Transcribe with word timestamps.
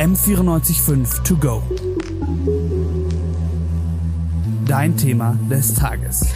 M945 0.00 1.24
To 1.24 1.36
Go. 1.36 1.62
Dein 4.64 4.96
Thema 4.96 5.36
des 5.50 5.74
Tages. 5.74 6.34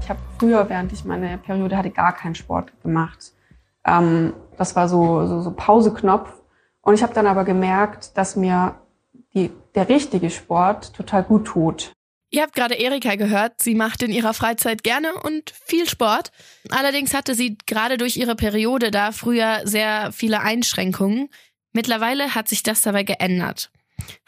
Ich 0.00 0.10
habe 0.10 0.18
früher, 0.36 0.68
während 0.68 0.92
ich 0.92 1.04
meine 1.04 1.38
Periode 1.38 1.76
hatte, 1.76 1.90
gar 1.90 2.12
keinen 2.16 2.34
Sport 2.34 2.72
gemacht. 2.82 3.32
Ähm, 3.86 4.32
das 4.56 4.74
war 4.74 4.88
so, 4.88 5.24
so, 5.24 5.40
so 5.40 5.52
Pauseknopf. 5.52 6.34
Und 6.80 6.94
ich 6.94 7.04
habe 7.04 7.14
dann 7.14 7.28
aber 7.28 7.44
gemerkt, 7.44 8.18
dass 8.18 8.34
mir 8.34 8.74
die, 9.34 9.52
der 9.76 9.88
richtige 9.88 10.30
Sport 10.30 10.94
total 10.94 11.22
gut 11.22 11.44
tut. 11.44 11.92
Ihr 12.30 12.42
habt 12.42 12.54
gerade 12.54 12.74
Erika 12.74 13.14
gehört, 13.14 13.62
sie 13.62 13.74
macht 13.74 14.02
in 14.02 14.12
ihrer 14.12 14.34
Freizeit 14.34 14.82
gerne 14.82 15.14
und 15.14 15.50
viel 15.64 15.88
Sport. 15.88 16.30
Allerdings 16.68 17.14
hatte 17.14 17.34
sie 17.34 17.56
gerade 17.66 17.96
durch 17.96 18.18
ihre 18.18 18.36
Periode 18.36 18.90
da 18.90 19.12
früher 19.12 19.62
sehr 19.64 20.12
viele 20.12 20.40
Einschränkungen. 20.40 21.30
Mittlerweile 21.72 22.34
hat 22.34 22.48
sich 22.48 22.62
das 22.62 22.82
dabei 22.82 23.02
geändert. 23.02 23.70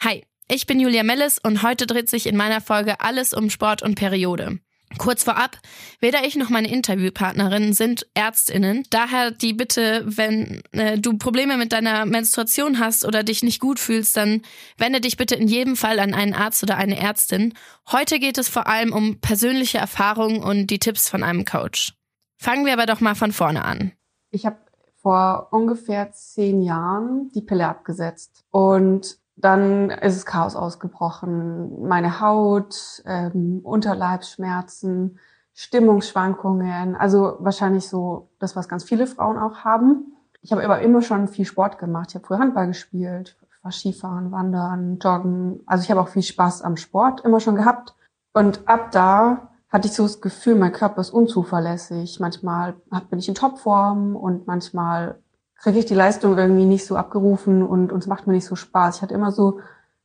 Hi, 0.01 0.25
ich 0.47 0.65
bin 0.65 0.79
Julia 0.79 1.03
Mellis 1.03 1.37
und 1.37 1.61
heute 1.61 1.85
dreht 1.85 2.09
sich 2.09 2.25
in 2.25 2.35
meiner 2.35 2.59
Folge 2.59 3.01
alles 3.01 3.33
um 3.33 3.49
Sport 3.51 3.83
und 3.83 3.95
Periode. 3.95 4.59
Kurz 4.97 5.23
vorab, 5.23 5.57
weder 5.99 6.25
ich 6.25 6.35
noch 6.35 6.49
meine 6.49 6.71
Interviewpartnerin 6.71 7.73
sind 7.73 8.07
Ärztinnen. 8.13 8.83
Daher 8.89 9.31
die 9.31 9.53
Bitte, 9.53 10.03
wenn 10.05 10.61
äh, 10.71 10.97
du 10.97 11.17
Probleme 11.17 11.57
mit 11.57 11.71
deiner 11.71 12.05
Menstruation 12.05 12.79
hast 12.79 13.05
oder 13.05 13.23
dich 13.23 13.41
nicht 13.43 13.59
gut 13.59 13.79
fühlst, 13.79 14.17
dann 14.17 14.41
wende 14.77 15.01
dich 15.01 15.17
bitte 15.17 15.35
in 15.35 15.47
jedem 15.47 15.75
Fall 15.75 15.99
an 15.99 16.13
einen 16.13 16.33
Arzt 16.33 16.61
oder 16.63 16.77
eine 16.77 16.99
Ärztin. 16.99 17.53
Heute 17.91 18.19
geht 18.19 18.37
es 18.37 18.49
vor 18.49 18.67
allem 18.67 18.93
um 18.93 19.19
persönliche 19.19 19.77
Erfahrungen 19.77 20.43
und 20.43 20.67
die 20.67 20.79
Tipps 20.79 21.09
von 21.09 21.23
einem 21.23 21.45
Coach. 21.45 21.93
Fangen 22.37 22.65
wir 22.65 22.73
aber 22.73 22.85
doch 22.85 23.01
mal 23.01 23.15
von 23.15 23.31
vorne 23.31 23.63
an. 23.63 23.91
Ich 24.31 24.45
habe 24.45 24.57
vor 25.01 25.47
ungefähr 25.51 26.11
zehn 26.11 26.61
Jahren 26.61 27.31
die 27.33 27.41
Pille 27.41 27.67
abgesetzt 27.67 28.43
und 28.51 29.20
dann 29.41 29.89
ist 29.89 30.15
es 30.15 30.25
Chaos 30.25 30.55
ausgebrochen. 30.55 31.87
Meine 31.87 32.21
Haut, 32.21 33.03
ähm, 33.05 33.61
Unterleibsschmerzen, 33.63 35.19
Stimmungsschwankungen. 35.53 36.95
Also 36.95 37.37
wahrscheinlich 37.39 37.87
so 37.87 38.29
das, 38.39 38.55
was 38.55 38.69
ganz 38.69 38.83
viele 38.83 39.07
Frauen 39.07 39.37
auch 39.37 39.59
haben. 39.59 40.13
Ich 40.41 40.51
habe 40.51 40.63
aber 40.63 40.81
immer 40.81 41.01
schon 41.01 41.27
viel 41.27 41.45
Sport 41.45 41.77
gemacht. 41.77 42.07
Ich 42.09 42.15
habe 42.15 42.25
früher 42.25 42.39
Handball 42.39 42.67
gespielt, 42.67 43.37
war 43.61 43.71
Skifahren, 43.71 44.31
Wandern, 44.31 44.97
Joggen. 44.99 45.61
Also 45.65 45.83
ich 45.83 45.91
habe 45.91 46.01
auch 46.01 46.07
viel 46.07 46.23
Spaß 46.23 46.61
am 46.63 46.77
Sport 46.77 47.21
immer 47.21 47.39
schon 47.39 47.55
gehabt. 47.55 47.93
Und 48.33 48.67
ab 48.67 48.91
da 48.91 49.49
hatte 49.69 49.87
ich 49.87 49.93
so 49.93 50.03
das 50.03 50.21
Gefühl, 50.21 50.55
mein 50.55 50.71
Körper 50.71 51.01
ist 51.01 51.11
unzuverlässig. 51.11 52.19
Manchmal 52.19 52.75
bin 53.09 53.19
ich 53.19 53.27
in 53.27 53.35
Topform 53.35 54.15
und 54.15 54.47
manchmal 54.47 55.20
kriege 55.61 55.79
ich 55.79 55.85
die 55.85 55.93
Leistung 55.93 56.37
irgendwie 56.37 56.65
nicht 56.65 56.85
so 56.85 56.95
abgerufen 56.95 57.63
und 57.63 57.91
uns 57.91 58.07
macht 58.07 58.27
mir 58.27 58.33
nicht 58.33 58.45
so 58.45 58.55
Spaß. 58.55 58.97
Ich 58.97 59.01
hatte 59.01 59.13
immer 59.13 59.31
so 59.31 59.59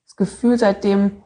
das 0.04 0.16
Gefühl, 0.16 0.58
seitdem 0.58 1.22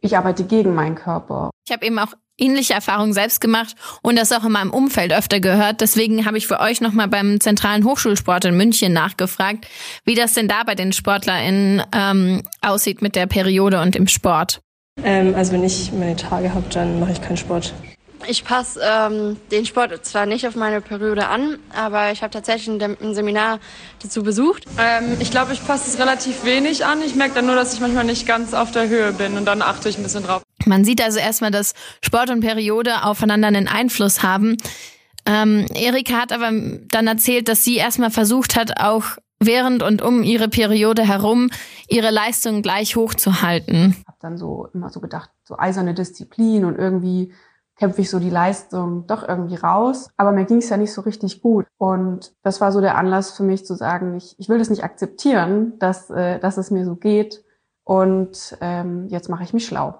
ich 0.00 0.16
arbeite 0.16 0.44
gegen 0.44 0.74
meinen 0.74 0.94
Körper. 0.94 1.50
Ich 1.66 1.72
habe 1.72 1.86
eben 1.86 1.98
auch 1.98 2.12
ähnliche 2.38 2.74
Erfahrungen 2.74 3.12
selbst 3.12 3.40
gemacht 3.40 3.74
und 4.02 4.16
das 4.16 4.32
auch 4.32 4.44
in 4.44 4.52
meinem 4.52 4.70
Umfeld 4.72 5.12
öfter 5.12 5.40
gehört. 5.40 5.80
Deswegen 5.80 6.24
habe 6.24 6.38
ich 6.38 6.46
für 6.46 6.60
euch 6.60 6.80
nochmal 6.80 7.08
beim 7.08 7.40
Zentralen 7.40 7.84
Hochschulsport 7.84 8.44
in 8.44 8.56
München 8.56 8.92
nachgefragt, 8.92 9.66
wie 10.04 10.14
das 10.14 10.34
denn 10.34 10.48
da 10.48 10.62
bei 10.64 10.74
den 10.74 10.92
SportlerInnen 10.92 11.82
ähm, 11.92 12.42
aussieht 12.60 13.02
mit 13.02 13.16
der 13.16 13.26
Periode 13.26 13.80
und 13.80 13.96
im 13.96 14.06
Sport. 14.06 14.60
Ähm, 15.02 15.34
also 15.34 15.52
wenn 15.52 15.64
ich 15.64 15.92
meine 15.92 16.16
Tage 16.16 16.54
habe, 16.54 16.68
dann 16.70 17.00
mache 17.00 17.12
ich 17.12 17.20
keinen 17.20 17.36
Sport. 17.36 17.74
Ich 18.26 18.44
passe 18.44 18.80
ähm, 18.82 19.36
den 19.50 19.64
Sport 19.64 20.04
zwar 20.04 20.26
nicht 20.26 20.46
auf 20.46 20.56
meine 20.56 20.80
Periode 20.80 21.28
an, 21.28 21.58
aber 21.74 22.10
ich 22.10 22.22
habe 22.22 22.32
tatsächlich 22.32 22.68
ein, 22.68 22.96
ein, 23.00 23.14
Seminar 23.14 23.60
dazu 24.02 24.22
besucht. 24.22 24.64
Ähm, 24.78 25.16
ich 25.20 25.30
glaube, 25.30 25.52
ich 25.52 25.64
passe 25.64 25.88
es 25.88 25.98
relativ 25.98 26.44
wenig 26.44 26.84
an. 26.84 27.00
Ich 27.02 27.14
merke 27.14 27.34
dann 27.34 27.46
nur, 27.46 27.54
dass 27.54 27.72
ich 27.74 27.80
manchmal 27.80 28.04
nicht 28.04 28.26
ganz 28.26 28.54
auf 28.54 28.70
der 28.70 28.88
Höhe 28.88 29.12
bin 29.12 29.36
und 29.36 29.44
dann 29.44 29.62
achte 29.62 29.88
ich 29.88 29.96
ein 29.96 30.02
bisschen 30.02 30.24
drauf. 30.24 30.42
Man 30.66 30.84
sieht 30.84 31.02
also 31.02 31.18
erstmal, 31.18 31.50
dass 31.50 31.74
Sport 32.02 32.30
und 32.30 32.40
Periode 32.40 33.04
aufeinander 33.04 33.48
einen 33.48 33.68
Einfluss 33.68 34.22
haben. 34.22 34.56
Ähm, 35.24 35.66
Erika 35.74 36.14
hat 36.14 36.32
aber 36.32 36.50
dann 36.52 37.06
erzählt, 37.06 37.48
dass 37.48 37.64
sie 37.64 37.76
erstmal 37.76 38.10
versucht 38.10 38.56
hat, 38.56 38.80
auch 38.80 39.04
während 39.40 39.82
und 39.82 40.02
um 40.02 40.22
ihre 40.22 40.48
Periode 40.48 41.06
herum 41.06 41.50
ihre 41.88 42.10
Leistung 42.10 42.62
gleich 42.62 42.96
hoch 42.96 43.14
zu 43.14 43.42
halten. 43.42 43.96
Ich 44.00 44.06
habe 44.06 44.18
dann 44.20 44.36
so 44.36 44.68
immer 44.74 44.90
so 44.90 45.00
gedacht, 45.00 45.30
so 45.44 45.56
eiserne 45.58 45.94
Disziplin 45.94 46.64
und 46.64 46.76
irgendwie 46.76 47.32
kämpfe 47.78 48.00
ich 48.00 48.10
so 48.10 48.18
die 48.18 48.30
Leistung 48.30 49.06
doch 49.06 49.26
irgendwie 49.26 49.54
raus. 49.54 50.10
Aber 50.16 50.32
mir 50.32 50.44
ging 50.44 50.58
es 50.58 50.68
ja 50.68 50.76
nicht 50.76 50.92
so 50.92 51.02
richtig 51.02 51.40
gut. 51.40 51.66
Und 51.78 52.32
das 52.42 52.60
war 52.60 52.72
so 52.72 52.80
der 52.80 52.96
Anlass 52.96 53.36
für 53.36 53.44
mich 53.44 53.64
zu 53.64 53.74
sagen, 53.74 54.16
ich, 54.16 54.34
ich 54.38 54.48
will 54.48 54.58
das 54.58 54.70
nicht 54.70 54.84
akzeptieren, 54.84 55.78
dass, 55.78 56.10
äh, 56.10 56.38
dass 56.40 56.56
es 56.58 56.70
mir 56.70 56.84
so 56.84 56.96
geht. 56.96 57.44
Und 57.84 58.58
ähm, 58.60 59.06
jetzt 59.08 59.28
mache 59.28 59.44
ich 59.44 59.52
mich 59.52 59.64
schlau. 59.64 59.94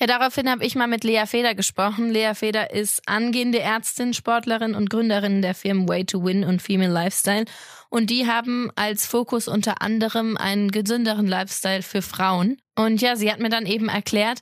Ja, 0.00 0.06
daraufhin 0.06 0.48
habe 0.48 0.64
ich 0.64 0.76
mal 0.76 0.86
mit 0.86 1.02
Lea 1.02 1.24
Feder 1.26 1.56
gesprochen. 1.56 2.10
Lea 2.10 2.32
Feder 2.34 2.72
ist 2.72 3.02
angehende 3.06 3.58
Ärztin, 3.58 4.14
Sportlerin 4.14 4.76
und 4.76 4.90
Gründerin 4.90 5.42
der 5.42 5.56
Firmen 5.56 5.88
Way 5.88 6.04
to 6.04 6.24
Win 6.24 6.44
und 6.44 6.62
Female 6.62 6.92
Lifestyle. 6.92 7.46
Und 7.90 8.08
die 8.10 8.28
haben 8.28 8.70
als 8.76 9.06
Fokus 9.06 9.48
unter 9.48 9.82
anderem 9.82 10.36
einen 10.36 10.70
gesünderen 10.70 11.26
Lifestyle 11.26 11.82
für 11.82 12.00
Frauen. 12.00 12.58
Und 12.76 13.00
ja, 13.00 13.16
sie 13.16 13.32
hat 13.32 13.40
mir 13.40 13.48
dann 13.48 13.66
eben 13.66 13.88
erklärt, 13.88 14.38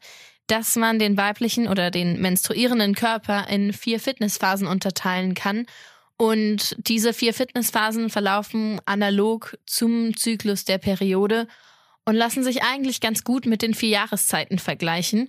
dass 0.46 0.76
man 0.76 0.98
den 0.98 1.16
weiblichen 1.16 1.68
oder 1.68 1.90
den 1.90 2.20
menstruierenden 2.20 2.94
Körper 2.94 3.48
in 3.48 3.72
vier 3.72 4.00
Fitnessphasen 4.00 4.66
unterteilen 4.66 5.34
kann. 5.34 5.66
Und 6.16 6.76
diese 6.78 7.12
vier 7.12 7.34
Fitnessphasen 7.34 8.08
verlaufen 8.08 8.80
analog 8.86 9.58
zum 9.66 10.16
Zyklus 10.16 10.64
der 10.64 10.78
Periode 10.78 11.46
und 12.06 12.14
lassen 12.14 12.42
sich 12.42 12.62
eigentlich 12.62 13.00
ganz 13.00 13.24
gut 13.24 13.46
mit 13.46 13.62
den 13.62 13.74
vier 13.74 13.90
Jahreszeiten 13.90 14.58
vergleichen. 14.58 15.28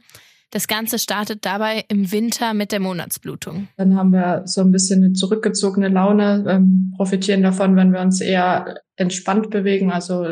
Das 0.52 0.70
Ganze 0.70 0.98
startet 0.98 1.46
dabei 1.46 1.84
im 1.90 2.10
Winter 2.14 2.54
mit 2.54 2.72
der 2.72 2.80
Monatsblutung. 2.80 3.68
Dann 3.76 3.98
haben 3.98 4.14
wir 4.14 4.44
so 4.46 4.62
ein 4.62 4.72
bisschen 4.72 5.04
eine 5.04 5.12
zurückgezogene 5.12 5.90
Laune, 5.90 6.46
ähm, 6.48 6.94
profitieren 6.96 7.44
davon, 7.44 7.76
wenn 7.76 7.92
wir 7.92 8.00
uns 8.00 8.22
eher 8.22 8.80
entspannt 8.96 9.50
bewegen, 9.50 9.92
also 9.92 10.26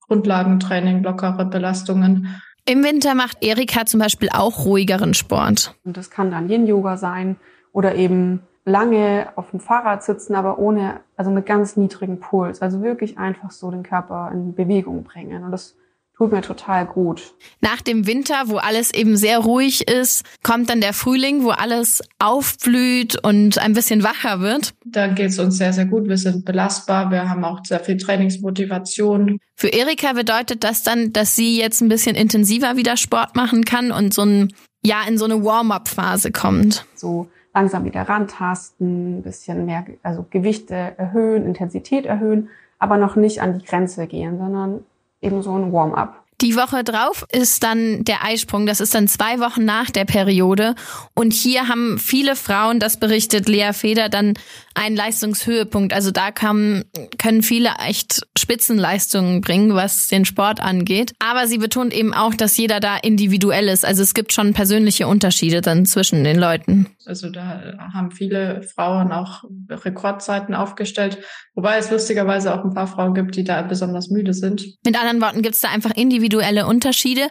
Grundlagentraining, 0.00 1.04
lockere 1.04 1.46
Belastungen 1.46 2.40
im 2.66 2.82
Winter 2.82 3.14
macht 3.14 3.44
Erika 3.44 3.86
zum 3.86 4.00
Beispiel 4.00 4.28
auch 4.32 4.64
ruhigeren 4.64 5.14
Sport. 5.14 5.74
Und 5.84 5.96
das 5.96 6.10
kann 6.10 6.30
dann 6.30 6.48
Yin-Yoga 6.48 6.96
sein 6.96 7.36
oder 7.72 7.94
eben 7.94 8.40
lange 8.64 9.28
auf 9.36 9.50
dem 9.50 9.60
Fahrrad 9.60 10.02
sitzen, 10.02 10.34
aber 10.34 10.58
ohne, 10.58 11.00
also 11.16 11.30
mit 11.30 11.46
ganz 11.46 11.76
niedrigem 11.76 12.20
Puls. 12.20 12.62
Also 12.62 12.82
wirklich 12.82 13.18
einfach 13.18 13.50
so 13.50 13.70
den 13.70 13.82
Körper 13.82 14.30
in 14.32 14.54
Bewegung 14.54 15.04
bringen. 15.04 15.44
Und 15.44 15.52
das 15.52 15.76
tut 16.16 16.32
mir 16.32 16.42
total 16.42 16.86
gut. 16.86 17.34
Nach 17.60 17.80
dem 17.80 18.06
Winter, 18.06 18.44
wo 18.46 18.56
alles 18.56 18.92
eben 18.94 19.16
sehr 19.16 19.38
ruhig 19.38 19.88
ist, 19.88 20.24
kommt 20.42 20.70
dann 20.70 20.80
der 20.80 20.92
Frühling, 20.92 21.42
wo 21.42 21.50
alles 21.50 22.02
aufblüht 22.18 23.22
und 23.24 23.58
ein 23.58 23.72
bisschen 23.72 24.02
wacher 24.02 24.40
wird. 24.40 24.74
Da 24.84 25.08
geht 25.08 25.30
es 25.30 25.38
uns 25.38 25.58
sehr, 25.58 25.72
sehr 25.72 25.86
gut. 25.86 26.08
Wir 26.08 26.18
sind 26.18 26.44
belastbar. 26.44 27.10
Wir 27.10 27.28
haben 27.28 27.44
auch 27.44 27.60
sehr 27.64 27.80
viel 27.80 27.96
Trainingsmotivation. 27.96 29.38
Für 29.56 29.68
Erika 29.68 30.12
bedeutet 30.12 30.62
das 30.62 30.82
dann, 30.82 31.12
dass 31.12 31.34
sie 31.34 31.58
jetzt 31.58 31.80
ein 31.80 31.88
bisschen 31.88 32.16
intensiver 32.16 32.76
wieder 32.76 32.96
Sport 32.96 33.34
machen 33.34 33.64
kann 33.64 33.90
und 33.90 34.14
so 34.14 34.22
ein, 34.22 34.52
ja, 34.82 35.02
in 35.08 35.18
so 35.18 35.24
eine 35.24 35.44
Warm-up-Phase 35.44 36.30
kommt. 36.30 36.86
So 36.94 37.28
langsam 37.54 37.84
wieder 37.84 38.02
rantasten, 38.02 39.18
ein 39.18 39.22
bisschen 39.22 39.66
mehr, 39.66 39.84
also 40.02 40.26
Gewichte 40.28 40.74
erhöhen, 40.74 41.46
Intensität 41.46 42.04
erhöhen, 42.04 42.50
aber 42.78 42.98
noch 42.98 43.16
nicht 43.16 43.40
an 43.40 43.58
die 43.58 43.64
Grenze 43.64 44.06
gehen, 44.06 44.38
sondern 44.38 44.84
eben 45.24 45.42
so 45.42 45.56
ein 45.56 45.72
Warm-up. 45.72 46.24
Die 46.40 46.56
Woche 46.56 46.82
drauf 46.82 47.24
ist 47.30 47.62
dann 47.62 48.04
der 48.04 48.24
Eisprung. 48.24 48.66
Das 48.66 48.80
ist 48.80 48.94
dann 48.94 49.08
zwei 49.08 49.38
Wochen 49.38 49.64
nach 49.64 49.90
der 49.90 50.04
Periode. 50.04 50.74
Und 51.14 51.32
hier 51.32 51.68
haben 51.68 51.98
viele 51.98 52.36
Frauen, 52.36 52.80
das 52.80 52.98
berichtet 52.98 53.48
Lea 53.48 53.72
Feder, 53.72 54.08
dann 54.08 54.34
einen 54.74 54.96
Leistungshöhepunkt. 54.96 55.92
Also 55.92 56.10
da 56.10 56.30
kann, 56.30 56.84
können 57.18 57.42
viele 57.42 57.70
echt 57.86 58.26
Spitzenleistungen 58.36 59.40
bringen, 59.40 59.74
was 59.74 60.08
den 60.08 60.24
Sport 60.24 60.60
angeht. 60.60 61.12
Aber 61.20 61.46
sie 61.46 61.58
betont 61.58 61.94
eben 61.94 62.12
auch, 62.12 62.34
dass 62.34 62.56
jeder 62.56 62.80
da 62.80 62.96
individuell 62.96 63.68
ist. 63.68 63.84
Also 63.84 64.02
es 64.02 64.14
gibt 64.14 64.32
schon 64.32 64.52
persönliche 64.52 65.06
Unterschiede 65.06 65.60
dann 65.60 65.86
zwischen 65.86 66.24
den 66.24 66.38
Leuten. 66.38 66.88
Also 67.06 67.30
da 67.30 67.78
haben 67.92 68.10
viele 68.10 68.62
Frauen 68.62 69.12
auch 69.12 69.44
Rekordzeiten 69.70 70.54
aufgestellt, 70.54 71.18
wobei 71.54 71.78
es 71.78 71.90
lustigerweise 71.90 72.54
auch 72.54 72.64
ein 72.64 72.74
paar 72.74 72.86
Frauen 72.86 73.14
gibt, 73.14 73.36
die 73.36 73.44
da 73.44 73.62
besonders 73.62 74.10
müde 74.10 74.34
sind. 74.34 74.64
Mit 74.84 74.98
anderen 74.98 75.20
Worten 75.20 75.42
gibt 75.42 75.54
es 75.54 75.60
da 75.60 75.68
einfach 75.68 75.92
individuelle 75.92 76.66
Unterschiede. 76.66 77.28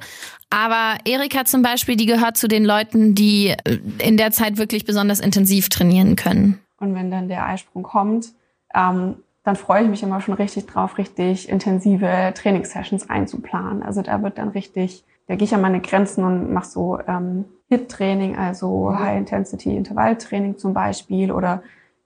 Aber 0.49 0.97
Erika 1.05 1.45
zum 1.45 1.63
Beispiel, 1.63 1.95
die 1.95 2.05
gehört 2.05 2.37
zu 2.37 2.47
den 2.47 2.63
Leuten, 2.63 3.15
die 3.15 3.55
in 3.97 4.17
der 4.17 4.31
Zeit 4.31 4.57
wirklich 4.57 4.85
besonders 4.85 5.19
intensiv 5.19 5.69
trainieren 5.69 6.15
können. 6.15 6.59
Und 6.79 6.95
wenn 6.95 7.11
dann 7.11 7.27
der 7.27 7.45
Eisprung 7.45 7.83
kommt, 7.83 8.33
ähm, 8.73 9.15
dann 9.43 9.55
freue 9.55 9.83
ich 9.83 9.89
mich 9.89 10.03
immer 10.03 10.21
schon 10.21 10.35
richtig 10.35 10.67
drauf, 10.67 10.97
richtig 10.97 11.49
intensive 11.49 12.33
Trainingssessions 12.33 13.09
einzuplanen. 13.09 13.83
Also 13.83 14.01
da 14.01 14.21
wird 14.23 14.37
dann 14.37 14.49
richtig, 14.49 15.03
da 15.27 15.35
gehe 15.35 15.45
ich 15.45 15.53
an 15.53 15.61
meine 15.61 15.81
Grenzen 15.81 16.23
und 16.23 16.53
mache 16.53 16.67
so 16.67 16.99
ähm, 17.07 17.45
HIT-Training, 17.69 18.37
also 18.37 18.97
High-Intensity-Intervalltraining 18.97 20.57
zum 20.57 20.73
Beispiel 20.73 21.31
oder 21.31 21.61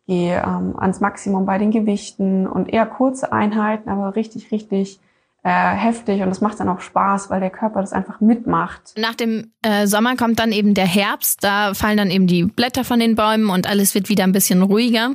gehe 0.07 0.37
ähm, 0.37 0.73
ans 0.77 0.99
Maximum 0.99 1.45
bei 1.45 1.57
den 1.57 1.71
Gewichten 1.71 2.47
und 2.47 2.73
eher 2.73 2.85
kurze 2.85 3.31
Einheiten, 3.31 3.89
aber 3.89 4.15
richtig, 4.15 4.51
richtig 4.51 4.99
äh, 5.47 5.75
heftig 5.75 6.21
und 6.21 6.27
das 6.27 6.41
macht 6.41 6.59
dann 6.59 6.67
auch 6.67 6.81
Spaß, 6.81 7.29
weil 7.29 7.39
der 7.39 7.49
Körper 7.49 7.79
das 7.79 7.93
einfach 7.93 8.19
mitmacht. 8.19 8.93
Nach 8.97 9.15
dem 9.15 9.53
äh, 9.61 9.87
Sommer 9.87 10.17
kommt 10.17 10.39
dann 10.39 10.51
eben 10.51 10.73
der 10.73 10.85
Herbst, 10.85 11.41
da 11.41 11.73
fallen 11.73 11.95
dann 11.95 12.11
eben 12.11 12.27
die 12.27 12.43
Blätter 12.43 12.83
von 12.83 12.99
den 12.99 13.15
Bäumen 13.15 13.49
und 13.49 13.65
alles 13.65 13.95
wird 13.95 14.09
wieder 14.09 14.25
ein 14.25 14.33
bisschen 14.33 14.61
ruhiger. 14.61 15.11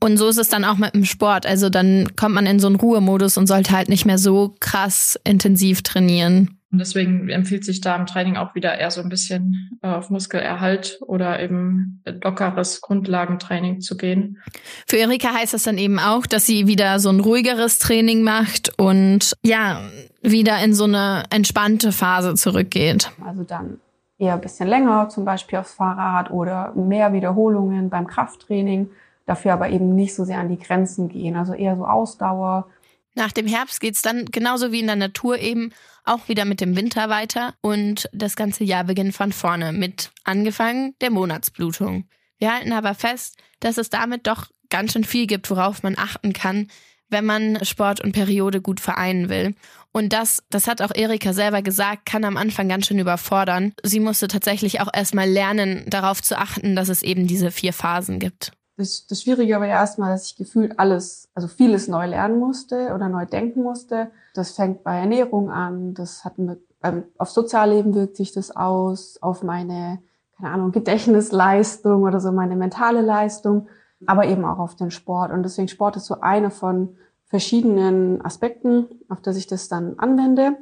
Und 0.00 0.16
so 0.16 0.26
ist 0.26 0.38
es 0.38 0.48
dann 0.48 0.64
auch 0.64 0.78
mit 0.78 0.94
dem 0.94 1.04
Sport. 1.04 1.46
Also 1.46 1.70
dann 1.70 2.16
kommt 2.16 2.34
man 2.34 2.46
in 2.46 2.58
so 2.58 2.66
einen 2.66 2.76
Ruhemodus 2.76 3.36
und 3.36 3.46
sollte 3.46 3.72
halt 3.72 3.88
nicht 3.88 4.04
mehr 4.04 4.18
so 4.18 4.56
krass 4.58 5.18
intensiv 5.22 5.82
trainieren. 5.82 6.57
Und 6.70 6.78
deswegen 6.78 7.30
empfiehlt 7.30 7.64
sich 7.64 7.80
da 7.80 7.96
im 7.96 8.04
Training 8.04 8.36
auch 8.36 8.54
wieder 8.54 8.78
eher 8.78 8.90
so 8.90 9.00
ein 9.00 9.08
bisschen 9.08 9.78
äh, 9.82 9.88
auf 9.88 10.10
Muskelerhalt 10.10 10.98
oder 11.06 11.40
eben 11.40 12.02
lockeres 12.22 12.82
Grundlagentraining 12.82 13.80
zu 13.80 13.96
gehen. 13.96 14.38
Für 14.86 14.98
Erika 14.98 15.32
heißt 15.32 15.54
das 15.54 15.62
dann 15.62 15.78
eben 15.78 15.98
auch, 15.98 16.26
dass 16.26 16.44
sie 16.44 16.66
wieder 16.66 16.98
so 16.98 17.08
ein 17.08 17.20
ruhigeres 17.20 17.78
Training 17.78 18.22
macht 18.22 18.78
und 18.78 19.32
ja, 19.42 19.80
wieder 20.20 20.62
in 20.62 20.74
so 20.74 20.84
eine 20.84 21.22
entspannte 21.30 21.90
Phase 21.90 22.34
zurückgeht. 22.34 23.12
Also 23.24 23.44
dann 23.44 23.80
eher 24.18 24.34
ein 24.34 24.40
bisschen 24.40 24.68
länger, 24.68 25.08
zum 25.08 25.24
Beispiel 25.24 25.58
aufs 25.58 25.72
Fahrrad 25.72 26.30
oder 26.30 26.74
mehr 26.74 27.14
Wiederholungen 27.14 27.88
beim 27.88 28.06
Krafttraining, 28.06 28.90
dafür 29.24 29.54
aber 29.54 29.70
eben 29.70 29.94
nicht 29.94 30.14
so 30.14 30.24
sehr 30.24 30.38
an 30.38 30.48
die 30.50 30.58
Grenzen 30.58 31.08
gehen. 31.08 31.36
Also 31.36 31.54
eher 31.54 31.76
so 31.76 31.86
Ausdauer. 31.86 32.66
Nach 33.14 33.32
dem 33.32 33.46
Herbst 33.46 33.80
geht's 33.80 34.02
dann 34.02 34.26
genauso 34.26 34.70
wie 34.72 34.80
in 34.80 34.86
der 34.86 34.96
Natur 34.96 35.38
eben 35.38 35.72
auch 36.04 36.28
wieder 36.28 36.44
mit 36.44 36.60
dem 36.60 36.76
Winter 36.76 37.08
weiter 37.08 37.54
und 37.60 38.08
das 38.12 38.36
ganze 38.36 38.64
Jahr 38.64 38.84
beginnt 38.84 39.14
von 39.14 39.32
vorne 39.32 39.72
mit 39.72 40.10
angefangen 40.24 40.94
der 41.00 41.10
Monatsblutung. 41.10 42.08
Wir 42.38 42.54
halten 42.54 42.72
aber 42.72 42.94
fest, 42.94 43.36
dass 43.60 43.78
es 43.78 43.90
damit 43.90 44.26
doch 44.26 44.46
ganz 44.70 44.92
schön 44.92 45.04
viel 45.04 45.26
gibt, 45.26 45.50
worauf 45.50 45.82
man 45.82 45.98
achten 45.98 46.32
kann, 46.32 46.68
wenn 47.10 47.24
man 47.24 47.64
Sport 47.64 48.00
und 48.00 48.12
Periode 48.12 48.60
gut 48.60 48.80
vereinen 48.80 49.28
will. 49.28 49.54
Und 49.92 50.12
das, 50.12 50.42
das 50.50 50.66
hat 50.66 50.82
auch 50.82 50.94
Erika 50.94 51.32
selber 51.32 51.62
gesagt, 51.62 52.06
kann 52.06 52.24
am 52.24 52.36
Anfang 52.36 52.68
ganz 52.68 52.86
schön 52.86 52.98
überfordern. 52.98 53.72
Sie 53.82 54.00
musste 54.00 54.28
tatsächlich 54.28 54.80
auch 54.80 54.88
erstmal 54.92 55.28
lernen, 55.28 55.84
darauf 55.88 56.22
zu 56.22 56.38
achten, 56.38 56.76
dass 56.76 56.88
es 56.88 57.02
eben 57.02 57.26
diese 57.26 57.50
vier 57.50 57.72
Phasen 57.72 58.18
gibt. 58.18 58.52
Das, 58.78 59.08
das 59.08 59.22
Schwierige 59.22 59.54
war 59.58 59.66
ja 59.66 59.74
erstmal, 59.74 60.12
dass 60.12 60.26
ich 60.26 60.36
gefühlt 60.36 60.78
alles, 60.78 61.28
also 61.34 61.48
vieles 61.48 61.88
neu 61.88 62.06
lernen 62.06 62.38
musste 62.38 62.94
oder 62.94 63.08
neu 63.08 63.26
denken 63.26 63.64
musste. 63.64 64.12
Das 64.34 64.52
fängt 64.52 64.84
bei 64.84 64.96
Ernährung 64.96 65.50
an, 65.50 65.94
das 65.94 66.24
hat 66.24 66.38
mit, 66.38 66.60
ähm, 66.84 67.02
auf 67.18 67.28
Sozialleben 67.28 67.92
wirkt 67.96 68.16
sich 68.16 68.30
das 68.30 68.54
aus, 68.54 69.20
auf 69.20 69.42
meine, 69.42 69.98
keine 70.36 70.50
Ahnung, 70.52 70.70
Gedächtnisleistung 70.70 72.04
oder 72.04 72.20
so 72.20 72.30
meine 72.30 72.54
mentale 72.54 73.00
Leistung, 73.00 73.66
aber 74.06 74.26
eben 74.26 74.44
auch 74.44 74.60
auf 74.60 74.76
den 74.76 74.92
Sport. 74.92 75.32
Und 75.32 75.42
deswegen 75.42 75.66
Sport 75.66 75.96
ist 75.96 76.06
so 76.06 76.20
eine 76.20 76.52
von 76.52 76.96
verschiedenen 77.26 78.24
Aspekten, 78.24 78.86
auf 79.08 79.20
das 79.20 79.36
ich 79.36 79.48
das 79.48 79.68
dann 79.68 79.98
anwende. 79.98 80.56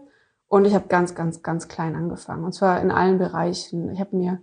Und 0.48 0.64
ich 0.64 0.74
habe 0.74 0.88
ganz, 0.88 1.14
ganz, 1.14 1.42
ganz 1.42 1.68
klein 1.68 1.94
angefangen. 1.94 2.44
Und 2.44 2.54
zwar 2.54 2.80
in 2.80 2.90
allen 2.90 3.18
Bereichen. 3.18 3.90
Ich 3.90 4.00
habe 4.00 4.16
mir 4.16 4.40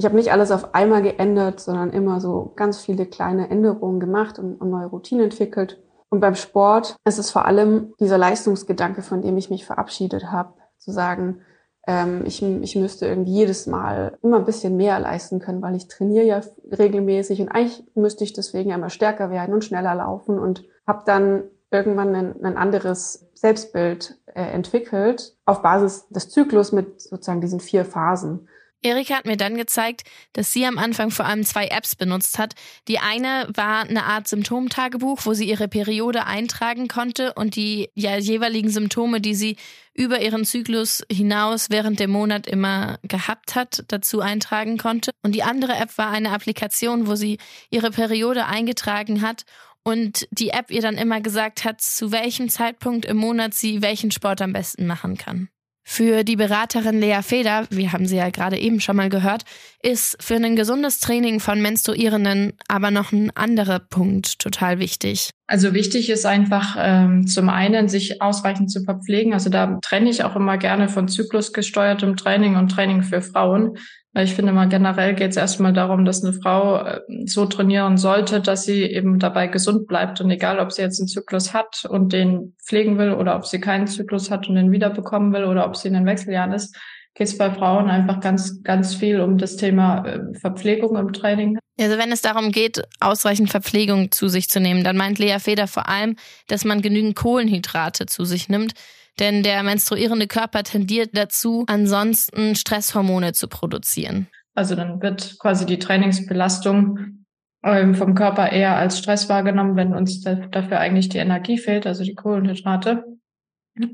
ich 0.00 0.06
habe 0.06 0.16
nicht 0.16 0.32
alles 0.32 0.50
auf 0.50 0.74
einmal 0.74 1.02
geändert, 1.02 1.60
sondern 1.60 1.90
immer 1.90 2.20
so 2.20 2.54
ganz 2.56 2.80
viele 2.80 3.04
kleine 3.04 3.50
Änderungen 3.50 4.00
gemacht 4.00 4.38
und, 4.38 4.58
und 4.58 4.70
neue 4.70 4.86
Routinen 4.86 5.24
entwickelt. 5.24 5.78
Und 6.08 6.20
beim 6.20 6.36
Sport 6.36 6.96
ist 7.04 7.18
es 7.18 7.30
vor 7.30 7.44
allem 7.44 7.92
dieser 8.00 8.16
Leistungsgedanke, 8.16 9.02
von 9.02 9.20
dem 9.20 9.36
ich 9.36 9.50
mich 9.50 9.66
verabschiedet 9.66 10.32
habe, 10.32 10.54
zu 10.78 10.90
sagen, 10.90 11.42
ähm, 11.86 12.22
ich, 12.24 12.42
ich 12.42 12.76
müsste 12.76 13.08
irgendwie 13.08 13.34
jedes 13.34 13.66
Mal 13.66 14.16
immer 14.22 14.38
ein 14.38 14.46
bisschen 14.46 14.74
mehr 14.78 14.98
leisten 14.98 15.38
können, 15.38 15.60
weil 15.60 15.76
ich 15.76 15.86
trainiere 15.86 16.24
ja 16.24 16.40
regelmäßig 16.72 17.42
und 17.42 17.50
eigentlich 17.50 17.84
müsste 17.94 18.24
ich 18.24 18.32
deswegen 18.32 18.70
immer 18.70 18.88
stärker 18.88 19.28
werden 19.28 19.52
und 19.52 19.66
schneller 19.66 19.94
laufen 19.94 20.38
und 20.38 20.64
habe 20.86 21.02
dann 21.04 21.42
irgendwann 21.70 22.14
ein, 22.14 22.42
ein 22.42 22.56
anderes 22.56 23.28
Selbstbild 23.34 24.16
äh, 24.24 24.44
entwickelt 24.44 25.36
auf 25.44 25.60
Basis 25.60 26.08
des 26.08 26.30
Zyklus 26.30 26.72
mit 26.72 27.02
sozusagen 27.02 27.42
diesen 27.42 27.60
vier 27.60 27.84
Phasen. 27.84 28.48
Erika 28.82 29.16
hat 29.16 29.26
mir 29.26 29.36
dann 29.36 29.56
gezeigt, 29.56 30.02
dass 30.32 30.52
sie 30.52 30.64
am 30.64 30.78
Anfang 30.78 31.10
vor 31.10 31.26
allem 31.26 31.44
zwei 31.44 31.66
Apps 31.66 31.96
benutzt 31.96 32.38
hat. 32.38 32.54
Die 32.88 32.98
eine 32.98 33.48
war 33.54 33.82
eine 33.82 34.04
Art 34.04 34.26
Symptomtagebuch, 34.26 35.20
wo 35.24 35.34
sie 35.34 35.48
ihre 35.48 35.68
Periode 35.68 36.26
eintragen 36.26 36.88
konnte 36.88 37.34
und 37.34 37.56
die 37.56 37.90
ja, 37.94 38.16
jeweiligen 38.16 38.70
Symptome, 38.70 39.20
die 39.20 39.34
sie 39.34 39.56
über 39.92 40.22
ihren 40.22 40.44
Zyklus 40.44 41.02
hinaus 41.12 41.68
während 41.68 42.00
dem 42.00 42.10
Monat 42.10 42.46
immer 42.46 42.98
gehabt 43.02 43.54
hat, 43.54 43.84
dazu 43.88 44.20
eintragen 44.20 44.78
konnte. 44.78 45.10
Und 45.22 45.34
die 45.34 45.42
andere 45.42 45.74
App 45.74 45.98
war 45.98 46.10
eine 46.10 46.30
Applikation, 46.30 47.06
wo 47.06 47.16
sie 47.16 47.38
ihre 47.68 47.90
Periode 47.90 48.46
eingetragen 48.46 49.20
hat 49.20 49.44
und 49.82 50.26
die 50.30 50.50
App 50.50 50.70
ihr 50.70 50.82
dann 50.82 50.96
immer 50.96 51.20
gesagt 51.20 51.64
hat, 51.64 51.80
zu 51.80 52.12
welchem 52.12 52.48
Zeitpunkt 52.48 53.04
im 53.04 53.16
Monat 53.16 53.54
sie 53.54 53.82
welchen 53.82 54.10
Sport 54.10 54.42
am 54.42 54.52
besten 54.52 54.86
machen 54.86 55.16
kann. 55.16 55.48
Für 55.92 56.22
die 56.22 56.36
Beraterin 56.36 57.00
Lea 57.00 57.18
Feder, 57.20 57.66
wir 57.68 57.92
haben 57.92 58.06
sie 58.06 58.14
ja 58.14 58.30
gerade 58.30 58.56
eben 58.56 58.78
schon 58.78 58.94
mal 58.94 59.08
gehört, 59.08 59.42
ist 59.82 60.16
für 60.22 60.36
ein 60.36 60.54
gesundes 60.54 61.00
Training 61.00 61.40
von 61.40 61.60
Menstruierenden 61.60 62.52
aber 62.68 62.92
noch 62.92 63.10
ein 63.10 63.34
anderer 63.34 63.80
Punkt 63.80 64.38
total 64.38 64.78
wichtig. 64.78 65.30
Also 65.48 65.74
wichtig 65.74 66.08
ist 66.08 66.26
einfach 66.26 66.76
ähm, 66.78 67.26
zum 67.26 67.48
einen, 67.48 67.88
sich 67.88 68.22
ausreichend 68.22 68.70
zu 68.70 68.84
verpflegen. 68.84 69.34
Also 69.34 69.50
da 69.50 69.80
trenne 69.82 70.10
ich 70.10 70.22
auch 70.22 70.36
immer 70.36 70.58
gerne 70.58 70.88
von 70.88 71.08
zyklusgesteuertem 71.08 72.16
Training 72.16 72.54
und 72.54 72.68
Training 72.68 73.02
für 73.02 73.20
Frauen. 73.20 73.76
Weil 74.12 74.24
ich 74.24 74.34
finde 74.34 74.52
mal 74.52 74.68
generell 74.68 75.14
geht 75.14 75.30
es 75.30 75.36
erstmal 75.36 75.72
darum, 75.72 76.04
dass 76.04 76.24
eine 76.24 76.32
Frau 76.32 76.84
äh, 76.84 77.00
so 77.26 77.46
trainieren 77.46 77.96
sollte, 77.96 78.40
dass 78.40 78.64
sie 78.64 78.82
eben 78.82 79.20
dabei 79.20 79.46
gesund 79.46 79.86
bleibt. 79.86 80.20
Und 80.20 80.30
egal, 80.30 80.58
ob 80.58 80.72
sie 80.72 80.82
jetzt 80.82 81.00
einen 81.00 81.08
Zyklus 81.08 81.54
hat 81.54 81.84
und 81.88 82.12
den 82.12 82.54
pflegen 82.64 82.98
will 82.98 83.12
oder 83.12 83.36
ob 83.36 83.46
sie 83.46 83.60
keinen 83.60 83.86
Zyklus 83.86 84.30
hat 84.30 84.48
und 84.48 84.56
den 84.56 84.72
wiederbekommen 84.72 85.32
will 85.32 85.44
oder 85.44 85.64
ob 85.66 85.76
sie 85.76 85.88
in 85.88 85.94
den 85.94 86.06
Wechseljahren 86.06 86.52
ist, 86.52 86.76
geht 87.14 87.28
es 87.28 87.38
bei 87.38 87.52
Frauen 87.52 87.88
einfach 87.88 88.20
ganz, 88.20 88.62
ganz 88.62 88.94
viel 88.94 89.20
um 89.20 89.38
das 89.38 89.56
Thema 89.56 90.04
äh, 90.04 90.38
Verpflegung 90.38 90.96
im 90.96 91.12
Training. 91.12 91.58
Also 91.80 91.96
wenn 91.96 92.10
es 92.10 92.20
darum 92.20 92.50
geht, 92.50 92.82
ausreichend 92.98 93.50
Verpflegung 93.50 94.10
zu 94.10 94.28
sich 94.28 94.48
zu 94.48 94.58
nehmen, 94.58 94.82
dann 94.82 94.96
meint 94.96 95.18
Lea 95.18 95.38
Feder 95.38 95.66
vor 95.66 95.88
allem, 95.88 96.16
dass 96.48 96.64
man 96.64 96.82
genügend 96.82 97.14
Kohlenhydrate 97.14 98.06
zu 98.06 98.24
sich 98.24 98.48
nimmt 98.48 98.74
denn 99.20 99.42
der 99.42 99.62
menstruierende 99.62 100.26
Körper 100.26 100.62
tendiert 100.62 101.10
dazu, 101.12 101.64
ansonsten 101.68 102.56
Stresshormone 102.56 103.32
zu 103.32 103.48
produzieren. 103.48 104.26
Also 104.54 104.74
dann 104.74 105.00
wird 105.00 105.36
quasi 105.38 105.66
die 105.66 105.78
Trainingsbelastung 105.78 107.24
ähm, 107.62 107.94
vom 107.94 108.14
Körper 108.14 108.50
eher 108.50 108.76
als 108.76 108.98
Stress 108.98 109.28
wahrgenommen, 109.28 109.76
wenn 109.76 109.94
uns 109.94 110.22
dafür 110.22 110.78
eigentlich 110.78 111.08
die 111.08 111.18
Energie 111.18 111.58
fehlt, 111.58 111.86
also 111.86 112.04
die 112.04 112.14
Kohlenhydrate. 112.14 113.04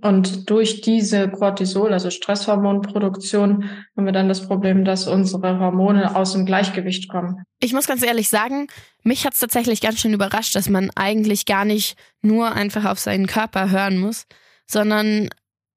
Und 0.01 0.49
durch 0.51 0.81
diese 0.81 1.29
Cortisol, 1.29 1.93
also 1.93 2.11
Stresshormonproduktion, 2.11 3.71
haben 3.97 4.05
wir 4.07 4.13
dann 4.13 4.29
das 4.29 4.47
Problem, 4.47 4.85
dass 4.85 5.07
unsere 5.07 5.61
Hormone 5.61 6.17
aus 6.17 6.33
dem 6.33 6.47
Gleichgewicht 6.47 7.09
kommen. 7.09 7.43
Ich 7.61 7.73
muss 7.73 7.87
ganz 7.87 8.03
ehrlich 8.03 8.29
sagen, 8.29 8.69
mich 9.03 9.27
hat 9.27 9.35
es 9.35 9.41
tatsächlich 9.41 9.81
ganz 9.81 10.01
schön 10.01 10.15
überrascht, 10.15 10.57
dass 10.57 10.69
man 10.69 10.91
eigentlich 10.97 11.45
gar 11.45 11.65
nicht 11.65 11.97
nur 12.23 12.53
einfach 12.53 12.85
auf 12.87 12.99
seinen 12.99 13.27
Körper 13.27 13.71
hören 13.71 13.99
muss, 13.99 14.27
sondern 14.67 15.29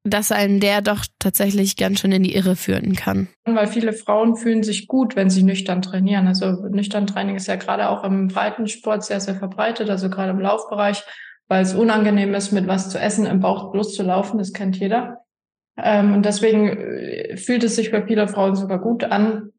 dass 0.03 0.31
einen 0.31 0.59
der 0.59 0.81
doch 0.81 1.05
tatsächlich 1.19 1.75
ganz 1.75 1.99
schön 1.99 2.11
in 2.11 2.23
die 2.23 2.33
Irre 2.33 2.55
führen 2.55 2.95
kann. 2.95 3.27
Weil 3.45 3.67
viele 3.67 3.93
Frauen 3.93 4.35
fühlen 4.35 4.63
sich 4.63 4.87
gut, 4.87 5.15
wenn 5.15 5.29
sie 5.29 5.43
nüchtern 5.43 5.81
trainieren. 5.81 6.27
Also 6.27 6.51
nüchtern 6.69 7.05
Training 7.05 7.35
ist 7.35 7.47
ja 7.47 7.57
gerade 7.57 7.89
auch 7.89 8.03
im 8.03 8.29
Breitensport 8.29 9.03
sehr, 9.03 9.19
sehr 9.19 9.35
verbreitet, 9.35 9.89
also 9.89 10.09
gerade 10.09 10.31
im 10.31 10.39
Laufbereich, 10.39 11.03
weil 11.47 11.61
es 11.61 11.73
unangenehm 11.73 12.33
ist, 12.33 12.51
mit 12.51 12.67
was 12.67 12.89
zu 12.89 12.99
essen 12.99 13.25
im 13.25 13.41
Bauch 13.41 13.73
loszulaufen, 13.73 14.39
das 14.39 14.53
kennt 14.53 14.77
jeder. 14.77 15.25
Ähm, 15.77 16.13
und 16.13 16.25
deswegen 16.25 16.69
äh, 16.69 17.37
fühlt 17.37 17.63
es 17.63 17.75
sich 17.75 17.89
für 17.89 18.05
viele 18.05 18.27
Frauen 18.27 18.55
sogar 18.55 18.79
gut 18.79 19.03
an, 19.03 19.51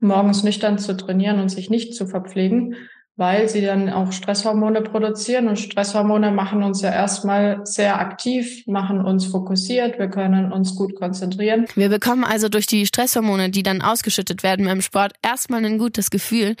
morgens 0.00 0.44
nüchtern 0.44 0.78
zu 0.78 0.96
trainieren 0.96 1.40
und 1.40 1.48
sich 1.48 1.70
nicht 1.70 1.94
zu 1.94 2.06
verpflegen, 2.06 2.76
weil 3.22 3.48
sie 3.48 3.60
dann 3.60 3.88
auch 3.88 4.10
Stresshormone 4.10 4.82
produzieren 4.82 5.46
und 5.46 5.56
Stresshormone 5.56 6.32
machen 6.32 6.64
uns 6.64 6.82
ja 6.82 6.90
erstmal 6.90 7.64
sehr 7.64 8.00
aktiv, 8.00 8.66
machen 8.66 9.00
uns 9.00 9.26
fokussiert, 9.26 9.96
wir 10.00 10.08
können 10.08 10.50
uns 10.50 10.74
gut 10.74 10.96
konzentrieren. 10.96 11.66
Wir 11.76 11.88
bekommen 11.88 12.24
also 12.24 12.48
durch 12.48 12.66
die 12.66 12.84
Stresshormone, 12.84 13.50
die 13.50 13.62
dann 13.62 13.80
ausgeschüttet 13.80 14.42
werden 14.42 14.66
beim 14.66 14.80
Sport, 14.80 15.12
erstmal 15.22 15.64
ein 15.64 15.78
gutes 15.78 16.10
Gefühl, 16.10 16.56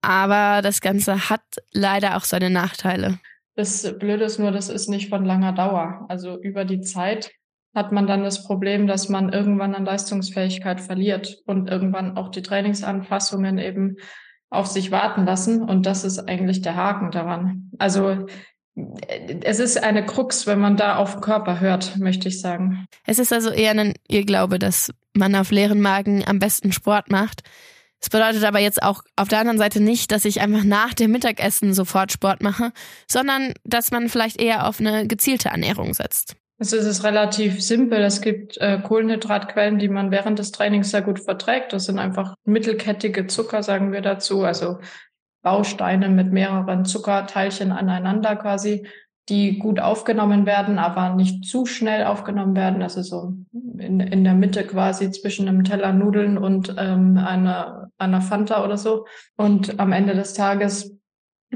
aber 0.00 0.62
das 0.62 0.80
Ganze 0.80 1.28
hat 1.28 1.42
leider 1.72 2.16
auch 2.16 2.24
seine 2.24 2.50
Nachteile. 2.50 3.18
Das 3.56 3.98
Blöde 3.98 4.26
ist 4.26 4.38
nur, 4.38 4.52
das 4.52 4.68
ist 4.68 4.88
nicht 4.88 5.08
von 5.08 5.24
langer 5.24 5.54
Dauer. 5.54 6.06
Also 6.08 6.40
über 6.40 6.64
die 6.64 6.82
Zeit 6.82 7.32
hat 7.74 7.90
man 7.90 8.06
dann 8.06 8.22
das 8.22 8.44
Problem, 8.44 8.86
dass 8.86 9.08
man 9.08 9.32
irgendwann 9.32 9.74
an 9.74 9.84
Leistungsfähigkeit 9.84 10.80
verliert 10.80 11.42
und 11.46 11.68
irgendwann 11.68 12.16
auch 12.16 12.28
die 12.28 12.42
Trainingsanpassungen 12.42 13.58
eben 13.58 13.96
auf 14.50 14.66
sich 14.66 14.90
warten 14.90 15.24
lassen. 15.24 15.62
Und 15.62 15.86
das 15.86 16.04
ist 16.04 16.18
eigentlich 16.28 16.62
der 16.62 16.76
Haken 16.76 17.10
daran. 17.10 17.70
Also 17.78 18.26
es 19.42 19.58
ist 19.58 19.82
eine 19.82 20.04
Krux, 20.04 20.46
wenn 20.46 20.58
man 20.58 20.76
da 20.76 20.96
auf 20.96 21.14
den 21.14 21.20
Körper 21.22 21.60
hört, 21.60 21.96
möchte 21.96 22.28
ich 22.28 22.40
sagen. 22.40 22.86
Es 23.06 23.18
ist 23.18 23.32
also 23.32 23.50
eher 23.50 23.70
ein 23.70 23.94
Irrglaube, 24.06 24.58
dass 24.58 24.92
man 25.14 25.34
auf 25.34 25.50
leeren 25.50 25.80
Magen 25.80 26.24
am 26.26 26.38
besten 26.38 26.72
Sport 26.72 27.10
macht. 27.10 27.42
Es 27.98 28.10
bedeutet 28.10 28.44
aber 28.44 28.58
jetzt 28.58 28.82
auch 28.82 29.02
auf 29.16 29.28
der 29.28 29.40
anderen 29.40 29.58
Seite 29.58 29.80
nicht, 29.80 30.12
dass 30.12 30.26
ich 30.26 30.42
einfach 30.42 30.64
nach 30.64 30.92
dem 30.92 31.10
Mittagessen 31.10 31.72
sofort 31.72 32.12
Sport 32.12 32.42
mache, 32.42 32.72
sondern 33.10 33.54
dass 33.64 33.90
man 33.90 34.10
vielleicht 34.10 34.40
eher 34.40 34.68
auf 34.68 34.78
eine 34.78 35.06
gezielte 35.06 35.48
Ernährung 35.48 35.94
setzt. 35.94 36.36
Es 36.58 36.72
ist 36.72 37.04
relativ 37.04 37.62
simpel. 37.62 38.00
Es 38.00 38.22
gibt 38.22 38.56
äh, 38.58 38.80
Kohlenhydratquellen, 38.80 39.78
die 39.78 39.88
man 39.88 40.10
während 40.10 40.38
des 40.38 40.52
Trainings 40.52 40.90
sehr 40.90 41.02
gut 41.02 41.20
verträgt. 41.20 41.72
Das 41.72 41.84
sind 41.84 41.98
einfach 41.98 42.34
mittelkettige 42.44 43.26
Zucker, 43.26 43.62
sagen 43.62 43.92
wir 43.92 44.00
dazu, 44.00 44.42
also 44.42 44.78
Bausteine 45.42 46.08
mit 46.08 46.32
mehreren 46.32 46.84
Zuckerteilchen 46.86 47.72
aneinander 47.72 48.36
quasi, 48.36 48.86
die 49.28 49.58
gut 49.58 49.80
aufgenommen 49.80 50.46
werden, 50.46 50.78
aber 50.78 51.14
nicht 51.14 51.44
zu 51.44 51.66
schnell 51.66 52.04
aufgenommen 52.04 52.56
werden. 52.56 52.82
Also 52.82 53.02
so 53.02 53.34
in, 53.78 54.00
in 54.00 54.24
der 54.24 54.34
Mitte 54.34 54.64
quasi 54.64 55.10
zwischen 55.10 55.48
einem 55.48 55.62
Teller 55.62 55.92
Nudeln 55.92 56.38
und 56.38 56.74
ähm, 56.78 57.18
einer, 57.18 57.90
einer 57.98 58.22
Fanta 58.22 58.64
oder 58.64 58.78
so. 58.78 59.06
Und 59.36 59.78
am 59.78 59.92
Ende 59.92 60.14
des 60.14 60.34
Tages 60.34 60.96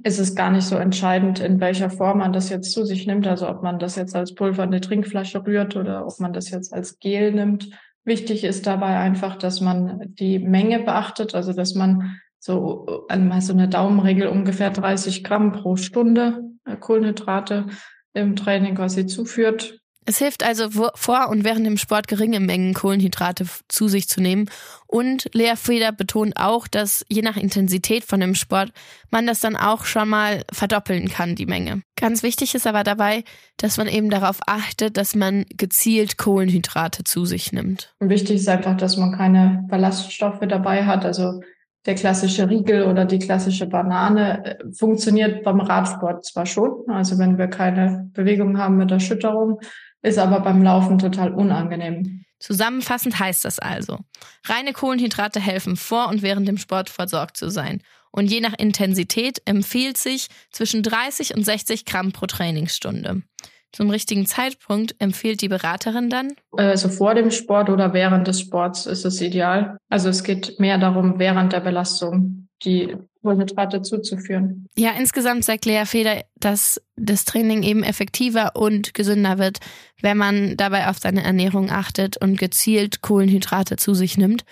ist 0.03 0.19
es 0.19 0.35
gar 0.35 0.51
nicht 0.51 0.65
so 0.65 0.77
entscheidend, 0.77 1.41
in 1.41 1.61
welcher 1.61 1.91
Form 1.91 2.19
man 2.19 2.33
das 2.33 2.49
jetzt 2.49 2.73
zu 2.73 2.85
sich 2.85 3.07
nimmt. 3.07 3.27
Also 3.27 3.49
ob 3.49 3.63
man 3.63 3.79
das 3.79 3.97
jetzt 3.97 4.15
als 4.15 4.35
Pulver 4.35 4.65
in 4.65 4.71
die 4.71 4.81
Trinkflasche 4.81 5.45
rührt 5.45 5.77
oder 5.77 6.07
ob 6.07 6.21
man 6.21 6.33
das 6.33 6.51
jetzt 6.51 6.73
als 6.73 6.99
Gel 6.99 7.33
nimmt. 7.33 7.71
Wichtig 8.05 8.45
ist 8.45 8.67
dabei 8.67 8.99
einfach, 8.99 9.37
dass 9.37 9.61
man 9.61 10.01
die 10.15 10.39
Menge 10.39 10.81
beachtet, 10.81 11.35
also 11.35 11.53
dass 11.53 11.75
man 11.75 12.19
so 12.39 13.07
einmal 13.09 13.43
so 13.43 13.53
eine 13.53 13.69
Daumenregel 13.69 14.29
ungefähr 14.29 14.71
30 14.71 15.23
Gramm 15.23 15.53
pro 15.53 15.77
Stunde 15.77 16.45
äh, 16.65 16.77
Kohlenhydrate 16.77 17.67
im 18.15 18.37
Training 18.37 18.77
quasi 18.77 19.07
zuführt. 19.07 19.80
Es 20.07 20.19
hilft 20.19 20.43
also 20.43 20.71
vor 20.95 21.29
und 21.29 21.45
während 21.45 21.67
dem 21.67 21.77
Sport 21.77 22.09
geringe 22.09 22.41
Mengen 22.41 22.75
Kohlenhydrate 22.75 23.47
zu 23.69 23.87
sich 23.87 24.09
zu 24.09 24.21
nehmen. 24.21 24.49
Und 24.87 25.29
Lea 25.35 25.55
Feder 25.57 25.93
betont 25.93 26.37
auch, 26.37 26.67
dass 26.67 27.05
je 27.09 27.23
nach 27.23 27.37
Intensität 27.37 28.05
von 28.05 28.21
dem 28.21 28.35
Sport 28.35 28.73
man 29.11 29.27
das 29.27 29.41
dann 29.41 29.57
auch 29.57 29.85
schon 29.85 30.09
mal 30.09 30.43
verdoppeln 30.53 31.09
kann, 31.09 31.37
die 31.37 31.47
Menge. 31.47 31.83
Ganz 31.97 32.23
wichtig 32.23 32.55
ist 32.55 32.67
aber 32.67 32.83
dabei, 32.83 33.25
dass 33.59 33.77
man 33.77 33.89
eben 33.89 34.11
darauf 34.11 34.41
achtet, 34.47 34.97
dass 34.97 35.15
man 35.15 35.45
gezielt 35.57 36.17
Kohlenhydrate 36.17 37.05
zu 37.05 37.25
sich 37.27 37.53
nimmt. 37.53 37.95
Und 37.99 38.09
wichtig 38.09 38.37
ist 38.37 38.49
einfach, 38.49 38.77
dass 38.77 38.97
man 38.97 39.13
keine 39.17 39.65
Ballaststoffe 39.69 40.41
dabei 40.41 40.87
hat. 40.87 41.05
Also 41.05 41.41
der 41.87 41.95
klassische 41.95 42.49
Riegel 42.49 42.85
oder 42.85 43.05
die 43.05 43.19
klassische 43.19 43.67
Banane 43.67 44.45
äh, 44.45 44.73
funktioniert 44.73 45.43
beim 45.45 45.61
Radsport 45.61 46.25
zwar 46.25 46.47
schon, 46.47 46.85
also 46.89 47.19
wenn 47.19 47.39
wir 47.39 47.49
keine 47.49 48.11
Bewegung 48.13 48.59
haben 48.59 48.77
mit 48.77 48.91
Erschütterung, 48.91 49.61
ist 50.03 50.19
aber 50.19 50.41
beim 50.41 50.63
Laufen 50.63 50.99
total 50.99 51.33
unangenehm. 51.33 52.25
Zusammenfassend 52.39 53.19
heißt 53.19 53.45
das 53.45 53.59
also, 53.59 53.99
reine 54.47 54.73
Kohlenhydrate 54.73 55.41
helfen 55.41 55.77
vor 55.77 56.09
und 56.09 56.23
während 56.23 56.49
dem 56.49 56.57
Sport 56.57 56.89
versorgt 56.89 57.37
zu 57.37 57.51
sein. 57.51 57.83
Und 58.13 58.31
je 58.31 58.41
nach 58.41 58.55
Intensität 58.59 59.43
empfiehlt 59.45 59.99
sich 59.99 60.29
zwischen 60.51 60.83
30 60.83 61.37
und 61.37 61.45
60 61.45 61.85
Gramm 61.85 62.13
pro 62.13 62.27
Trainingsstunde. 62.27 63.23
Zum 63.73 63.91
richtigen 63.91 64.27
Zeitpunkt 64.27 64.97
empfiehlt 64.99 65.43
die 65.43 65.49
Beraterin 65.49 66.11
dann? 66.11 66.33
Also 66.57 66.89
vor 66.89 67.15
dem 67.15 67.31
Sport 67.31 67.69
oder 67.69 67.93
während 67.93 68.27
des 68.27 68.41
Sports 68.41 68.87
ist 68.87 69.05
es 69.05 69.21
ideal. 69.21 69.77
Also 69.89 70.09
es 70.09 70.25
geht 70.25 70.59
mehr 70.59 70.79
darum, 70.79 71.19
während 71.19 71.53
der 71.53 71.61
Belastung 71.61 72.49
die 72.65 72.97
Kohlenhydrate 73.23 73.83
zuzuführen. 73.83 74.67
Ja, 74.77 74.93
insgesamt 74.93 75.45
sagt 75.45 75.67
Lea 75.67 75.85
Feder, 75.85 76.25
dass 76.37 76.81
das 76.97 77.25
Training 77.25 77.63
eben 77.63 77.83
effektiver 77.83 78.57
und 78.57 78.95
gesünder 78.95 79.39
wird, 79.39 79.59
wenn 80.01 80.17
man 80.17 80.57
dabei 80.57 80.89
auf 80.89 80.99
seine 80.99 81.23
Ernährung 81.23 81.71
achtet 81.71 82.17
und 82.17 82.39
gezielt 82.39 83.03
Kohlenhydrate 83.03 83.77
zu 83.77 83.95
sich 83.95 84.17
nimmt. 84.17 84.45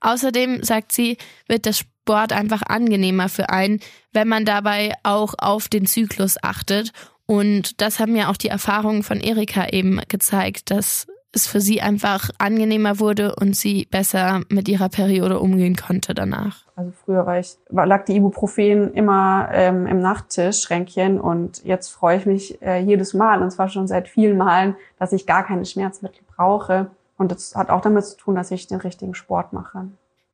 Außerdem, 0.00 0.62
sagt 0.62 0.92
sie, 0.92 1.16
wird 1.48 1.66
das 1.66 1.78
Sport 1.78 2.32
einfach 2.32 2.62
angenehmer 2.66 3.28
für 3.28 3.48
einen, 3.48 3.80
wenn 4.12 4.28
man 4.28 4.44
dabei 4.44 4.92
auch 5.02 5.34
auf 5.38 5.68
den 5.68 5.86
Zyklus 5.86 6.36
achtet. 6.42 6.92
Und 7.26 7.80
das 7.80 8.00
haben 8.00 8.14
ja 8.14 8.28
auch 8.30 8.36
die 8.36 8.48
Erfahrungen 8.48 9.02
von 9.02 9.20
Erika 9.20 9.68
eben 9.68 10.00
gezeigt, 10.08 10.70
dass 10.70 11.06
es 11.32 11.46
für 11.46 11.60
sie 11.60 11.80
einfach 11.80 12.30
angenehmer 12.38 13.00
wurde 13.00 13.34
und 13.34 13.56
sie 13.56 13.86
besser 13.90 14.42
mit 14.50 14.68
ihrer 14.68 14.88
Periode 14.88 15.40
umgehen 15.40 15.76
konnte 15.76 16.14
danach. 16.14 16.63
Also 16.76 16.90
früher 17.04 17.24
war 17.24 17.38
ich, 17.38 17.56
lag 17.70 18.04
die 18.04 18.16
Ibuprofen 18.16 18.92
immer 18.94 19.48
ähm, 19.52 19.86
im 19.86 20.00
Nachttischschränkchen 20.00 21.20
und 21.20 21.64
jetzt 21.64 21.90
freue 21.90 22.18
ich 22.18 22.26
mich 22.26 22.62
äh, 22.62 22.80
jedes 22.80 23.14
Mal 23.14 23.42
und 23.42 23.50
zwar 23.52 23.68
schon 23.68 23.86
seit 23.86 24.08
vielen 24.08 24.36
Malen, 24.36 24.74
dass 24.98 25.12
ich 25.12 25.26
gar 25.26 25.44
keine 25.44 25.64
Schmerzmittel 25.64 26.22
brauche. 26.36 26.90
Und 27.16 27.30
das 27.30 27.54
hat 27.54 27.70
auch 27.70 27.80
damit 27.80 28.04
zu 28.04 28.16
tun, 28.16 28.34
dass 28.34 28.50
ich 28.50 28.66
den 28.66 28.80
richtigen 28.80 29.14
Sport 29.14 29.52
mache. 29.52 29.86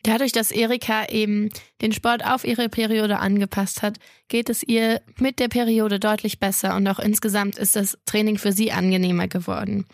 Dadurch, 0.02 0.32
dass 0.32 0.50
Erika 0.50 1.04
eben 1.10 1.50
den 1.82 1.92
Sport 1.92 2.24
auf 2.24 2.44
ihre 2.44 2.70
Periode 2.70 3.18
angepasst 3.18 3.82
hat, 3.82 3.98
geht 4.28 4.48
es 4.48 4.62
ihr 4.62 5.02
mit 5.18 5.38
der 5.38 5.48
Periode 5.48 6.00
deutlich 6.00 6.40
besser 6.40 6.74
und 6.74 6.88
auch 6.88 6.98
insgesamt 6.98 7.58
ist 7.58 7.76
das 7.76 7.98
Training 8.06 8.38
für 8.38 8.52
sie 8.52 8.72
angenehmer 8.72 9.28
geworden. 9.28 9.84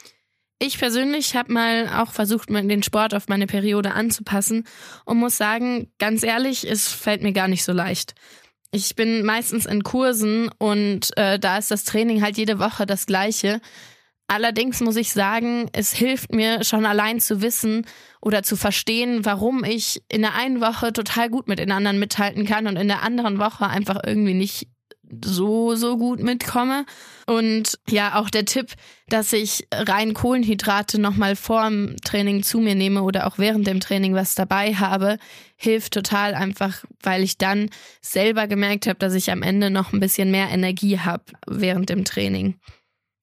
Ich 0.58 0.78
persönlich 0.78 1.36
habe 1.36 1.52
mal 1.52 1.88
auch 1.88 2.12
versucht, 2.12 2.48
den 2.48 2.82
Sport 2.82 3.14
auf 3.14 3.28
meine 3.28 3.46
Periode 3.46 3.92
anzupassen 3.92 4.64
und 5.04 5.18
muss 5.18 5.36
sagen, 5.36 5.92
ganz 5.98 6.22
ehrlich, 6.22 6.68
es 6.68 6.88
fällt 6.88 7.22
mir 7.22 7.32
gar 7.32 7.46
nicht 7.46 7.62
so 7.62 7.72
leicht. 7.72 8.14
Ich 8.70 8.96
bin 8.96 9.24
meistens 9.24 9.66
in 9.66 9.82
Kursen 9.82 10.50
und 10.58 11.16
äh, 11.18 11.38
da 11.38 11.58
ist 11.58 11.70
das 11.70 11.84
Training 11.84 12.22
halt 12.22 12.38
jede 12.38 12.58
Woche 12.58 12.86
das 12.86 13.04
gleiche. 13.04 13.60
Allerdings 14.28 14.80
muss 14.80 14.96
ich 14.96 15.12
sagen, 15.12 15.68
es 15.72 15.92
hilft 15.92 16.32
mir 16.32 16.64
schon 16.64 16.84
allein 16.84 17.20
zu 17.20 17.42
wissen 17.42 17.86
oder 18.20 18.42
zu 18.42 18.56
verstehen, 18.56 19.24
warum 19.24 19.62
ich 19.62 20.02
in 20.08 20.22
der 20.22 20.34
einen 20.34 20.60
Woche 20.60 20.92
total 20.92 21.28
gut 21.30 21.48
mit 21.48 21.58
den 21.58 21.70
anderen 21.70 21.98
mithalten 21.98 22.44
kann 22.44 22.66
und 22.66 22.76
in 22.76 22.88
der 22.88 23.02
anderen 23.02 23.38
Woche 23.38 23.66
einfach 23.66 24.00
irgendwie 24.04 24.34
nicht 24.34 24.68
so, 25.24 25.74
so 25.74 25.96
gut 25.96 26.20
mitkomme. 26.20 26.84
Und 27.26 27.78
ja, 27.88 28.16
auch 28.16 28.30
der 28.30 28.44
Tipp, 28.44 28.72
dass 29.08 29.32
ich 29.32 29.66
rein 29.72 30.14
Kohlenhydrate 30.14 31.00
nochmal 31.00 31.36
vor 31.36 31.64
dem 31.64 31.96
Training 32.04 32.42
zu 32.42 32.58
mir 32.58 32.74
nehme 32.74 33.02
oder 33.02 33.26
auch 33.26 33.38
während 33.38 33.66
dem 33.66 33.80
Training 33.80 34.14
was 34.14 34.34
dabei 34.34 34.74
habe, 34.74 35.18
hilft 35.56 35.94
total 35.94 36.34
einfach, 36.34 36.84
weil 37.02 37.22
ich 37.22 37.38
dann 37.38 37.70
selber 38.00 38.46
gemerkt 38.46 38.86
habe, 38.86 38.98
dass 38.98 39.14
ich 39.14 39.30
am 39.30 39.42
Ende 39.42 39.70
noch 39.70 39.92
ein 39.92 40.00
bisschen 40.00 40.30
mehr 40.30 40.50
Energie 40.50 40.98
habe 40.98 41.24
während 41.46 41.88
dem 41.90 42.04
Training. 42.04 42.58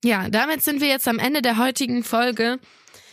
Ja, 0.04 0.28
damit 0.28 0.62
sind 0.62 0.80
wir 0.80 0.88
jetzt 0.88 1.08
am 1.08 1.18
Ende 1.18 1.40
der 1.40 1.56
heutigen 1.56 2.04
Folge. 2.04 2.58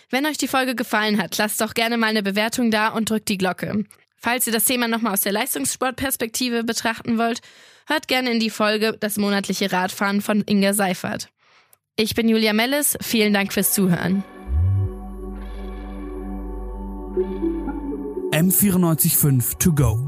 Wenn 0.10 0.26
euch 0.26 0.38
die 0.38 0.50
Folge 0.50 0.76
gefallen 0.76 1.22
hat, 1.22 1.38
lasst 1.38 1.62
doch 1.62 1.74
gerne 1.74 1.98
mal 1.98 2.08
eine 2.08 2.22
Bewertung 2.22 2.70
da 2.70 2.90
und 2.90 3.10
drückt 3.10 3.30
die 3.30 3.38
Glocke. 3.38 3.86
Falls 4.18 4.46
ihr 4.46 4.54
das 4.54 4.66
Thema 4.66 4.88
nochmal 4.88 5.14
aus 5.14 5.22
der 5.22 5.32
Leistungssportperspektive 5.32 6.64
betrachten 6.64 7.18
wollt, 7.18 7.42
hört 7.92 8.08
gerne 8.08 8.32
in 8.32 8.40
die 8.40 8.50
Folge 8.50 8.96
Das 8.98 9.18
monatliche 9.18 9.72
Radfahren 9.72 10.22
von 10.22 10.44
Inga 10.48 10.74
Seifert. 10.74 11.30
Ich 11.98 12.16
bin 12.16 12.30
Julia 12.30 12.54
Mellis, 12.54 12.98
vielen 13.02 13.34
Dank 13.34 13.52
fürs 13.52 13.74
Zuhören. 13.74 14.24
M945 18.32 19.58
to 19.60 19.74
go. 19.74 20.00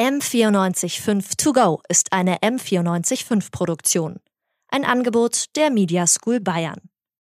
M945 0.00 1.36
to 1.36 1.52
go 1.52 1.82
ist 1.90 2.12
eine 2.12 2.38
M945 2.38 3.50
Produktion. 3.50 4.20
Ein 4.68 4.86
Angebot 4.86 5.44
der 5.54 5.70
Media 5.70 6.06
School 6.06 6.40
Bayern. 6.40 6.80